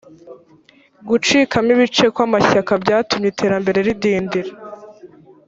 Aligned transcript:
gucikamo 1.07 1.69
ibice 1.75 2.05
kw’amashyaka 2.15 2.71
byatumye 2.83 3.27
iterambere 3.29 3.79
ridindira 3.87 4.51